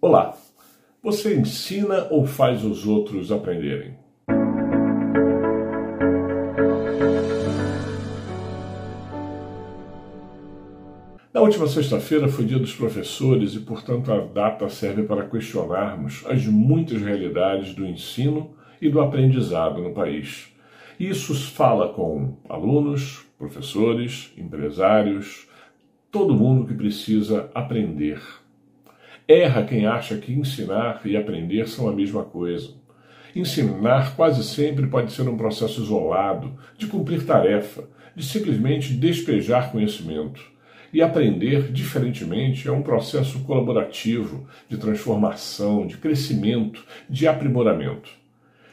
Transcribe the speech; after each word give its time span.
Olá! 0.00 0.38
Você 1.02 1.34
ensina 1.34 2.06
ou 2.08 2.24
faz 2.24 2.64
os 2.64 2.86
outros 2.86 3.32
aprenderem? 3.32 3.96
Na 11.34 11.40
última 11.40 11.66
sexta-feira 11.66 12.28
foi 12.28 12.44
dia 12.44 12.60
dos 12.60 12.72
professores 12.72 13.56
e, 13.56 13.60
portanto, 13.60 14.12
a 14.12 14.20
data 14.20 14.68
serve 14.68 15.02
para 15.02 15.28
questionarmos 15.28 16.24
as 16.28 16.46
muitas 16.46 17.02
realidades 17.02 17.74
do 17.74 17.84
ensino 17.84 18.54
e 18.80 18.88
do 18.88 19.00
aprendizado 19.00 19.82
no 19.82 19.92
país. 19.92 20.54
Isso 21.00 21.34
fala 21.34 21.92
com 21.92 22.36
alunos, 22.48 23.26
professores, 23.36 24.32
empresários, 24.38 25.48
todo 26.08 26.36
mundo 26.36 26.68
que 26.68 26.74
precisa 26.74 27.50
aprender. 27.52 28.22
Erra 29.30 29.62
quem 29.62 29.84
acha 29.84 30.16
que 30.16 30.32
ensinar 30.32 31.02
e 31.04 31.14
aprender 31.14 31.68
são 31.68 31.86
a 31.86 31.92
mesma 31.92 32.24
coisa. 32.24 32.70
Ensinar 33.36 34.16
quase 34.16 34.42
sempre 34.42 34.86
pode 34.86 35.12
ser 35.12 35.28
um 35.28 35.36
processo 35.36 35.82
isolado, 35.82 36.58
de 36.78 36.86
cumprir 36.86 37.26
tarefa, 37.26 37.84
de 38.16 38.24
simplesmente 38.24 38.94
despejar 38.94 39.70
conhecimento. 39.70 40.40
E 40.90 41.02
aprender, 41.02 41.70
diferentemente, 41.70 42.66
é 42.68 42.72
um 42.72 42.80
processo 42.80 43.40
colaborativo, 43.40 44.48
de 44.66 44.78
transformação, 44.78 45.86
de 45.86 45.98
crescimento, 45.98 46.82
de 47.10 47.28
aprimoramento. 47.28 48.08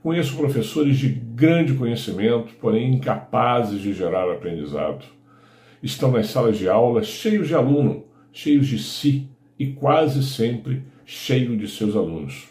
Conheço 0.00 0.36
professores 0.36 0.96
de 0.96 1.08
grande 1.08 1.74
conhecimento, 1.74 2.54
porém 2.60 2.94
incapazes 2.94 3.80
de 3.80 3.92
gerar 3.92 4.30
aprendizado. 4.30 5.06
Estão 5.82 6.12
nas 6.12 6.28
salas 6.28 6.56
de 6.56 6.68
aula 6.68 7.02
cheios 7.02 7.48
de 7.48 7.54
aluno, 7.56 8.04
cheios 8.32 8.68
de 8.68 8.78
si, 8.78 9.28
e 9.58 9.68
quase 9.68 10.22
sempre 10.22 10.84
cheio 11.04 11.56
de 11.56 11.68
seus 11.68 11.94
alunos. 11.94 12.48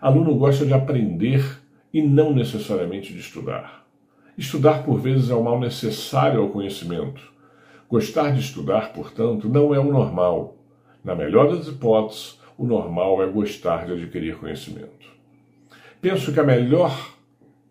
Aluno 0.00 0.34
gosta 0.36 0.64
de 0.64 0.72
aprender 0.72 1.60
e 1.92 2.02
não 2.02 2.34
necessariamente 2.34 3.12
de 3.12 3.20
estudar. 3.20 3.86
Estudar, 4.36 4.82
por 4.82 5.00
vezes, 5.00 5.30
é 5.30 5.34
o 5.34 5.42
mal 5.42 5.60
necessário 5.60 6.40
ao 6.40 6.48
conhecimento. 6.48 7.22
Gostar 7.88 8.32
de 8.32 8.40
estudar, 8.40 8.92
portanto, 8.92 9.48
não 9.48 9.74
é 9.74 9.78
o 9.78 9.92
normal. 9.92 10.56
Na 11.04 11.14
melhor 11.14 11.54
das 11.54 11.68
hipóteses, 11.68 12.38
o 12.58 12.66
normal 12.66 13.22
é 13.22 13.26
gostar 13.26 13.86
de 13.86 13.92
adquirir 13.92 14.36
conhecimento. 14.36 15.06
Penso 16.00 16.32
que 16.32 16.40
é 16.40 16.42
melhor 16.42 17.14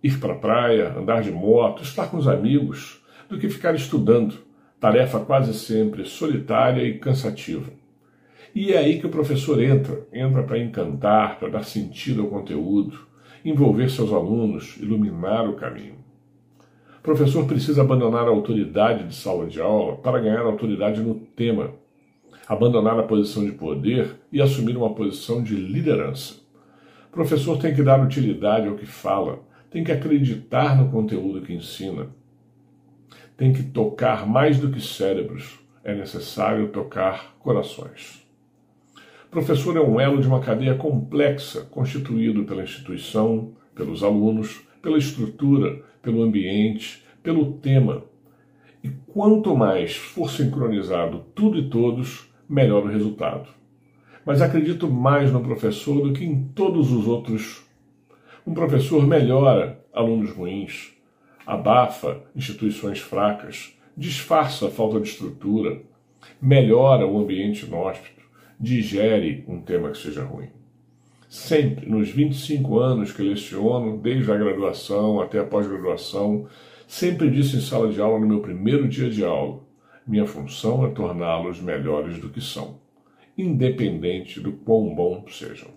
ir 0.01 0.19
para 0.19 0.33
a 0.33 0.37
praia, 0.37 0.93
andar 0.97 1.21
de 1.21 1.31
moto, 1.31 1.83
estar 1.83 2.09
com 2.09 2.17
os 2.17 2.27
amigos, 2.27 3.03
do 3.29 3.37
que 3.37 3.49
ficar 3.49 3.73
estudando, 3.75 4.35
tarefa 4.79 5.19
quase 5.19 5.53
sempre 5.53 6.05
solitária 6.05 6.83
e 6.83 6.97
cansativa. 6.97 7.71
E 8.55 8.71
é 8.71 8.77
aí 8.77 8.99
que 8.99 9.07
o 9.07 9.09
professor 9.09 9.61
entra, 9.61 10.05
entra 10.13 10.43
para 10.43 10.59
encantar, 10.59 11.39
para 11.39 11.49
dar 11.49 11.63
sentido 11.63 12.21
ao 12.21 12.27
conteúdo, 12.27 13.07
envolver 13.43 13.89
seus 13.89 14.13
alunos, 14.13 14.77
iluminar 14.77 15.49
o 15.49 15.55
caminho. 15.55 15.95
O 16.99 17.01
professor 17.01 17.45
precisa 17.47 17.81
abandonar 17.81 18.27
a 18.27 18.29
autoridade 18.29 19.07
de 19.07 19.15
sala 19.15 19.47
de 19.47 19.59
aula 19.59 19.97
para 19.97 20.19
ganhar 20.19 20.41
autoridade 20.41 21.01
no 21.01 21.15
tema, 21.15 21.71
abandonar 22.47 22.97
a 22.99 23.03
posição 23.03 23.43
de 23.43 23.51
poder 23.51 24.15
e 24.31 24.39
assumir 24.39 24.77
uma 24.77 24.93
posição 24.93 25.41
de 25.41 25.55
liderança. 25.55 26.35
O 27.07 27.11
professor 27.11 27.57
tem 27.57 27.73
que 27.73 27.83
dar 27.83 28.01
utilidade 28.01 28.67
ao 28.67 28.75
que 28.75 28.85
fala, 28.85 29.39
tem 29.71 29.83
que 29.83 29.91
acreditar 29.91 30.77
no 30.77 30.91
conteúdo 30.91 31.41
que 31.41 31.53
ensina, 31.53 32.07
tem 33.35 33.51
que 33.51 33.63
tocar 33.63 34.27
mais 34.27 34.59
do 34.59 34.69
que 34.69 34.79
cérebros, 34.79 35.59
é 35.83 35.95
necessário 35.95 36.69
tocar 36.69 37.35
corações. 37.39 38.22
Professor 39.33 39.75
é 39.75 39.81
um 39.81 39.99
elo 39.99 40.21
de 40.21 40.27
uma 40.27 40.39
cadeia 40.39 40.75
complexa, 40.75 41.61
constituído 41.71 42.43
pela 42.43 42.61
instituição, 42.61 43.53
pelos 43.73 44.03
alunos, 44.03 44.61
pela 44.79 44.95
estrutura, 44.95 45.81
pelo 46.03 46.21
ambiente, 46.21 47.03
pelo 47.23 47.53
tema. 47.53 48.03
E 48.83 48.89
quanto 49.07 49.57
mais 49.57 49.95
for 49.95 50.29
sincronizado 50.29 51.25
tudo 51.33 51.57
e 51.57 51.67
todos, 51.67 52.31
melhor 52.47 52.83
o 52.83 52.87
resultado. 52.87 53.49
Mas 54.23 54.39
acredito 54.39 54.87
mais 54.87 55.33
no 55.33 55.41
professor 55.41 56.07
do 56.07 56.13
que 56.13 56.23
em 56.23 56.49
todos 56.49 56.91
os 56.91 57.07
outros. 57.07 57.65
Um 58.45 58.53
professor 58.53 59.03
melhora 59.07 59.83
alunos 59.91 60.29
ruins, 60.29 60.93
abafa 61.43 62.21
instituições 62.35 62.99
fracas, 62.99 63.75
disfarça 63.97 64.67
a 64.67 64.69
falta 64.69 64.99
de 64.99 65.07
estrutura, 65.07 65.81
melhora 66.39 67.07
o 67.07 67.17
ambiente 67.17 67.65
inóspito 67.65 68.22
digere 68.59 69.43
um 69.47 69.61
tema 69.61 69.89
que 69.91 69.97
seja 69.97 70.23
ruim. 70.23 70.49
Sempre, 71.29 71.89
nos 71.89 72.09
25 72.09 72.79
anos 72.79 73.11
que 73.11 73.23
leciono, 73.23 73.97
desde 73.97 74.31
a 74.31 74.37
graduação 74.37 75.19
até 75.19 75.39
a 75.39 75.43
pós-graduação, 75.43 76.47
sempre 76.87 77.29
disse 77.29 77.57
em 77.57 77.61
sala 77.61 77.91
de 77.91 77.99
aula 77.99 78.19
no 78.19 78.27
meu 78.27 78.39
primeiro 78.39 78.87
dia 78.87 79.09
de 79.09 79.25
aula: 79.25 79.61
minha 80.05 80.27
função 80.27 80.85
é 80.85 80.89
torná-los 80.91 81.59
melhores 81.59 82.19
do 82.19 82.29
que 82.29 82.39
são, 82.39 82.79
independente 83.37 84.39
do 84.39 84.51
quão 84.51 84.93
bom 84.93 85.25
sejam. 85.27 85.69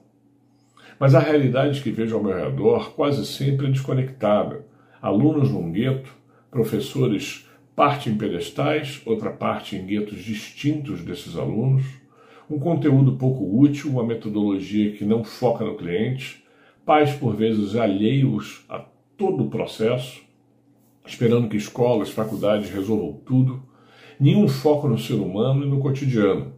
Mas 0.99 1.15
a 1.15 1.21
realidade 1.21 1.83
que 1.83 1.91
vejo 1.91 2.17
ao 2.17 2.23
meu 2.23 2.37
redor 2.37 2.93
quase 2.93 3.25
sempre 3.27 3.67
é 3.67 3.71
desconectada. 3.71 4.67
Alunos 5.01 5.51
num 5.51 5.71
gueto, 5.71 6.15
professores 6.51 7.49
parte 7.75 8.09
em 8.09 8.17
pedestais, 8.17 9.03
outra 9.05 9.31
parte 9.31 9.77
em 9.77 9.85
guetos 9.85 10.25
distintos 10.25 11.03
desses 11.03 11.37
alunos, 11.37 11.85
um 12.49 12.59
conteúdo 12.59 13.13
pouco 13.13 13.59
útil, 13.59 13.91
uma 13.91 14.05
metodologia 14.05 14.93
que 14.93 15.05
não 15.05 15.25
foca 15.25 15.65
no 15.65 15.77
cliente, 15.77 16.45
pais 16.85 17.13
por 17.13 17.35
vezes 17.35 17.75
alheios 17.75 18.65
a 18.69 18.85
todo 19.17 19.45
o 19.45 19.51
processo, 19.51 20.23
esperando 21.05 21.49
que 21.49 21.57
escolas, 21.57 22.11
faculdades 22.11 22.71
resolvam 22.71 23.15
tudo, 23.25 23.63
nenhum 24.19 24.49
foco 24.49 24.89
no 24.89 24.99
ser 24.99 25.15
humano 25.15 25.65
e 25.65 25.69
no 25.69 25.81
cotidiano. 25.81 26.55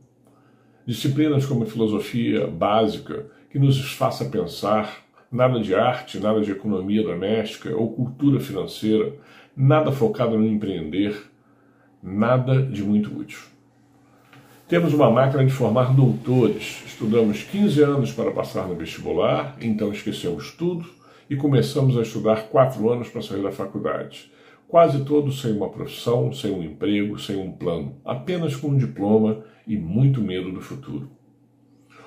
Disciplinas 0.87 1.47
como 1.47 1.66
filosofia 1.66 2.47
básica 2.47 3.26
que 3.50 3.59
nos 3.59 3.93
faça 3.93 4.26
pensar, 4.26 5.05
nada 5.31 5.60
de 5.60 5.75
arte, 5.75 6.19
nada 6.19 6.41
de 6.41 6.50
economia 6.50 7.03
doméstica 7.03 7.75
ou 7.75 7.93
cultura 7.93 8.41
financeira, 8.41 9.15
nada 9.56 9.93
focado 9.93 10.38
no 10.38 10.47
empreender, 10.47 11.31
nada 12.03 12.62
de 12.62 12.82
muito 12.82 13.19
útil. 13.19 13.58
Temos 14.69 14.93
uma 14.93 15.11
máquina 15.11 15.47
de 15.47 15.51
formar 15.51 15.95
doutores. 15.95 16.83
Estudamos 16.84 17.43
15 17.43 17.83
anos 17.83 18.12
para 18.12 18.31
passar 18.31 18.69
no 18.69 18.75
vestibular, 18.75 19.56
então 19.62 19.91
esquecemos 19.91 20.53
tudo 20.53 20.87
e 21.31 21.37
começamos 21.37 21.97
a 21.97 22.03
estudar 22.03 22.51
4 22.51 22.91
anos 22.91 23.09
para 23.09 23.23
sair 23.23 23.43
da 23.43 23.51
faculdade. 23.51 24.31
Quase 24.69 25.06
todos 25.06 25.41
sem 25.41 25.53
uma 25.53 25.71
profissão, 25.71 26.31
sem 26.34 26.51
um 26.51 26.62
emprego, 26.62 27.19
sem 27.19 27.37
um 27.37 27.51
plano, 27.51 27.97
apenas 28.05 28.55
com 28.56 28.69
um 28.69 28.77
diploma 28.77 29.43
e 29.67 29.75
muito 29.75 30.21
medo 30.21 30.53
do 30.53 30.61
futuro. 30.61 31.09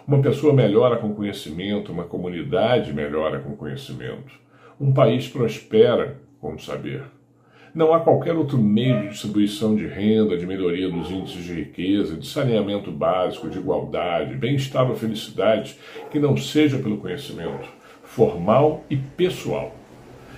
Uma 0.05 0.21
pessoa 0.21 0.53
melhora 0.53 0.97
com 0.97 1.15
conhecimento, 1.15 1.91
uma 1.91 2.03
comunidade 2.03 2.93
melhora 2.93 3.39
com 3.39 3.55
conhecimento, 3.55 4.39
um 4.79 4.93
país 4.93 5.27
prospera 5.27 6.21
com 6.39 6.55
saber. 6.59 7.05
Não 7.73 7.93
há 7.93 8.01
qualquer 8.01 8.35
outro 8.35 8.57
meio 8.57 9.03
de 9.03 9.09
distribuição 9.09 9.77
de 9.77 9.87
renda, 9.87 10.37
de 10.37 10.45
melhoria 10.45 10.89
dos 10.89 11.09
índices 11.09 11.45
de 11.45 11.53
riqueza, 11.53 12.17
de 12.17 12.27
saneamento 12.27 12.91
básico, 12.91 13.49
de 13.49 13.59
igualdade, 13.59 14.35
bem-estar 14.35 14.89
ou 14.89 14.95
felicidade 14.95 15.77
que 16.09 16.19
não 16.19 16.35
seja 16.35 16.77
pelo 16.77 16.97
conhecimento 16.97 17.69
formal 18.03 18.83
e 18.89 18.97
pessoal. 18.97 19.73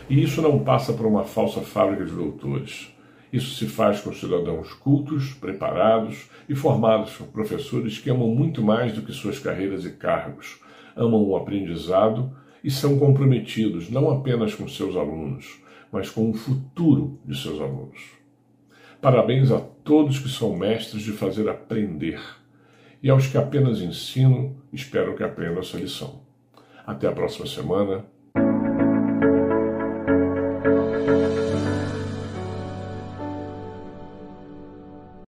E 0.07 0.21
isso 0.21 0.43
não 0.43 0.59
passa 0.59 0.93
por 0.93 1.07
uma 1.07 1.23
falsa 1.23 1.61
fábrica 1.61 2.05
de 2.05 2.11
doutores. 2.11 2.93
Isso 3.31 3.55
se 3.55 3.65
faz 3.65 3.99
com 3.99 4.13
cidadãos 4.13 4.71
cultos, 4.73 5.33
preparados 5.33 6.29
e 6.47 6.53
formados 6.53 7.13
por 7.13 7.25
professores 7.29 7.97
que 7.97 8.11
amam 8.11 8.27
muito 8.27 8.61
mais 8.61 8.93
do 8.93 9.01
que 9.01 9.11
suas 9.11 9.39
carreiras 9.39 9.85
e 9.85 9.93
cargos, 9.93 10.59
amam 10.95 11.23
o 11.23 11.35
aprendizado 11.35 12.31
e 12.63 12.69
são 12.69 12.99
comprometidos 12.99 13.89
não 13.89 14.11
apenas 14.11 14.53
com 14.53 14.67
seus 14.67 14.95
alunos, 14.95 15.62
mas 15.93 16.09
com 16.09 16.31
o 16.31 16.33
futuro 16.33 17.19
de 17.23 17.39
seus 17.39 17.61
alunos. 17.61 18.01
Parabéns 18.99 19.51
a 19.51 19.59
todos 19.59 20.17
que 20.17 20.27
são 20.27 20.57
mestres 20.57 21.03
de 21.03 21.11
fazer 21.11 21.47
aprender 21.47 22.19
e 23.03 23.11
aos 23.11 23.27
que 23.27 23.37
apenas 23.37 23.79
ensinam, 23.79 24.55
espero 24.71 25.15
que 25.15 25.23
aprendam 25.23 25.59
essa 25.59 25.77
lição. 25.77 26.23
Até 26.83 27.07
a 27.07 27.11
próxima 27.11 27.45
semana 27.45 28.05